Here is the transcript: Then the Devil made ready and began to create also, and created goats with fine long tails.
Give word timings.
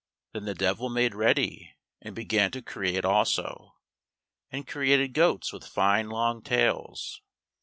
Then 0.33 0.45
the 0.45 0.55
Devil 0.55 0.89
made 0.89 1.13
ready 1.13 1.75
and 2.01 2.15
began 2.15 2.49
to 2.53 2.63
create 2.63 3.05
also, 3.05 3.75
and 4.49 4.65
created 4.67 5.13
goats 5.13 5.53
with 5.53 5.63
fine 5.63 6.09
long 6.09 6.41
tails. 6.41 7.21